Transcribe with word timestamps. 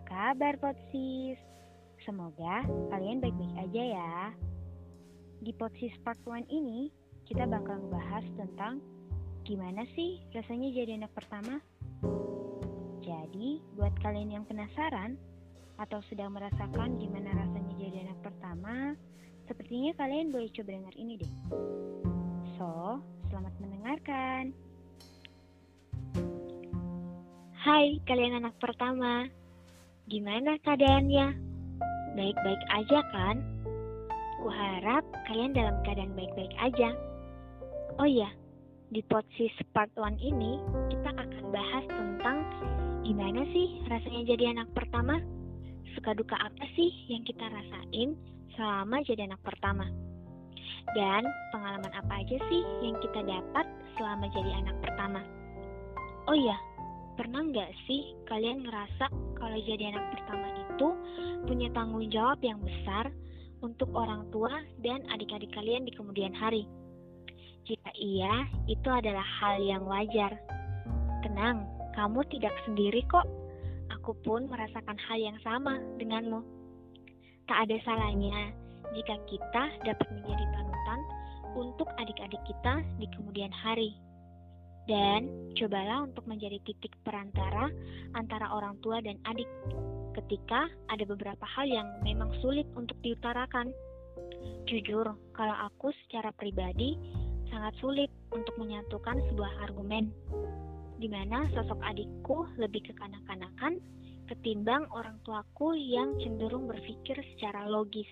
kabar 0.00 0.56
Potsis? 0.56 1.36
Semoga 2.06 2.64
kalian 2.88 3.20
baik-baik 3.20 3.56
aja 3.68 3.82
ya. 3.98 4.16
Di 5.42 5.52
Potsis 5.58 5.92
Part 6.06 6.18
1 6.24 6.46
ini, 6.48 6.88
kita 7.26 7.44
bakal 7.44 7.82
ngebahas 7.82 8.24
tentang 8.38 8.78
gimana 9.42 9.82
sih 9.98 10.22
rasanya 10.30 10.70
jadi 10.70 11.02
anak 11.02 11.12
pertama. 11.12 11.58
Jadi, 13.02 13.58
buat 13.74 13.92
kalian 14.00 14.30
yang 14.30 14.44
penasaran 14.46 15.18
atau 15.82 15.98
sedang 16.06 16.30
merasakan 16.30 16.94
gimana 17.02 17.34
rasanya 17.34 17.74
jadi 17.74 18.06
anak 18.06 18.18
pertama, 18.22 18.94
sepertinya 19.50 19.90
kalian 19.98 20.30
boleh 20.30 20.50
coba 20.54 20.70
dengar 20.70 20.94
ini 20.94 21.18
deh. 21.18 21.32
So, 22.54 23.02
selamat 23.30 23.54
mendengarkan. 23.58 24.54
Hai 27.62 28.02
kalian 28.06 28.42
anak 28.42 28.58
pertama, 28.58 29.26
gimana 30.10 30.58
keadaannya? 30.66 31.26
Baik-baik 32.18 32.62
aja 32.74 32.98
kan? 33.14 33.36
Kuharap 34.42 35.04
kalian 35.30 35.54
dalam 35.54 35.78
keadaan 35.86 36.12
baik-baik 36.18 36.50
aja. 36.58 36.90
Oh 38.02 38.08
iya, 38.08 38.26
di 38.90 39.04
Potsis 39.06 39.54
Part 39.70 39.92
1 39.94 40.18
ini 40.18 40.58
kita 40.90 41.10
akan 41.14 41.44
bahas 41.54 41.84
tentang 41.86 42.38
gimana 43.06 43.46
sih 43.54 43.78
rasanya 43.86 44.34
jadi 44.34 44.44
anak 44.58 44.68
pertama? 44.74 45.22
Suka 45.94 46.16
duka 46.18 46.34
apa 46.34 46.64
sih 46.74 46.90
yang 47.06 47.22
kita 47.22 47.46
rasain 47.46 48.18
selama 48.58 49.04
jadi 49.06 49.30
anak 49.30 49.40
pertama? 49.46 49.86
Dan 50.98 51.22
pengalaman 51.54 51.94
apa 51.94 52.26
aja 52.26 52.36
sih 52.50 52.62
yang 52.82 52.98
kita 52.98 53.22
dapat 53.22 53.66
selama 53.94 54.26
jadi 54.34 54.50
anak 54.66 54.76
pertama? 54.82 55.22
Oh 56.26 56.34
iya, 56.34 56.58
Pernah 57.12 57.44
nggak 57.44 57.70
sih 57.84 58.16
kalian 58.24 58.64
ngerasa 58.64 59.12
kalau 59.42 59.58
jadi 59.58 59.90
anak 59.90 60.06
pertama 60.14 60.46
itu 60.54 60.88
punya 61.50 61.66
tanggung 61.74 62.06
jawab 62.14 62.38
yang 62.46 62.62
besar 62.62 63.10
untuk 63.58 63.90
orang 63.90 64.30
tua 64.30 64.62
dan 64.86 65.02
adik-adik 65.10 65.50
kalian 65.50 65.82
di 65.82 65.90
kemudian 65.98 66.30
hari? 66.30 66.70
Jika 67.66 67.90
iya, 67.98 68.46
itu 68.70 68.86
adalah 68.86 69.26
hal 69.42 69.58
yang 69.58 69.82
wajar. 69.82 70.38
Tenang, 71.26 71.66
kamu 71.98 72.22
tidak 72.30 72.54
sendiri 72.62 73.02
kok. 73.10 73.26
Aku 73.98 74.14
pun 74.22 74.46
merasakan 74.46 74.98
hal 75.10 75.18
yang 75.18 75.38
sama 75.42 75.78
denganmu. 75.98 76.42
Tak 77.50 77.66
ada 77.66 77.76
salahnya 77.82 78.54
jika 78.94 79.18
kita 79.26 79.62
dapat 79.82 80.08
menjadi 80.14 80.44
panutan 80.54 81.00
untuk 81.58 81.90
adik-adik 81.98 82.42
kita 82.46 82.82
di 82.98 83.06
kemudian 83.10 83.50
hari. 83.50 83.94
Dan 84.90 85.54
cobalah 85.54 86.10
untuk 86.10 86.26
menjadi 86.26 86.58
titik 86.66 86.90
perantara 87.06 87.70
antara 88.18 88.50
orang 88.50 88.74
tua 88.82 88.98
dan 88.98 89.14
adik 89.30 89.46
ketika 90.18 90.66
ada 90.90 91.04
beberapa 91.06 91.46
hal 91.46 91.70
yang 91.70 91.88
memang 92.02 92.34
sulit 92.42 92.66
untuk 92.74 92.98
diutarakan. 93.00 93.70
Jujur, 94.66 95.06
kalau 95.38 95.56
aku 95.70 95.94
secara 96.06 96.34
pribadi 96.34 96.98
sangat 97.52 97.78
sulit 97.78 98.10
untuk 98.34 98.58
menyatukan 98.58 99.22
sebuah 99.30 99.52
argumen 99.62 100.10
di 100.98 101.10
mana 101.10 101.50
sosok 101.50 101.82
adikku 101.82 102.46
lebih 102.58 102.86
kekanak-kanakan 102.86 103.82
ketimbang 104.30 104.86
orang 104.94 105.18
tuaku 105.26 105.74
yang 105.74 106.14
cenderung 106.22 106.70
berpikir 106.70 107.18
secara 107.34 107.66
logis. 107.66 108.08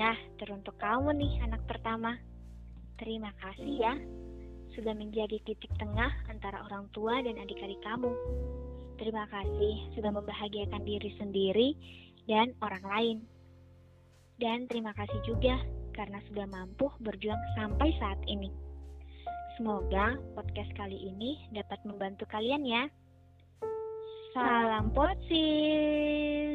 Nah, 0.00 0.16
teruntuk 0.40 0.76
kamu 0.80 1.12
nih 1.12 1.32
anak 1.44 1.62
pertama. 1.68 2.16
Terima 2.96 3.28
kasih 3.36 3.74
ya 3.76 3.94
sudah 4.76 4.92
menjadi 4.92 5.40
titik 5.48 5.72
tengah 5.80 6.12
antara 6.28 6.60
orang 6.68 6.86
tua 6.92 7.24
dan 7.24 7.40
adik-adik 7.40 7.80
kamu. 7.80 8.12
Terima 9.00 9.24
kasih 9.32 9.74
sudah 9.96 10.12
membahagiakan 10.12 10.84
diri 10.84 11.10
sendiri 11.16 11.68
dan 12.28 12.52
orang 12.60 12.84
lain. 12.84 13.18
Dan 14.36 14.68
terima 14.68 14.92
kasih 14.92 15.16
juga 15.24 15.56
karena 15.96 16.20
sudah 16.28 16.44
mampu 16.44 16.92
berjuang 17.00 17.40
sampai 17.56 17.96
saat 17.96 18.20
ini. 18.28 18.52
Semoga 19.56 20.20
podcast 20.36 20.68
kali 20.76 21.08
ini 21.08 21.48
dapat 21.56 21.80
membantu 21.88 22.28
kalian 22.28 22.68
ya. 22.68 22.84
Salam 24.36 24.92
Potsis! 24.92 26.45